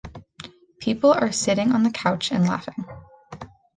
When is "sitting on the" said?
1.31-1.91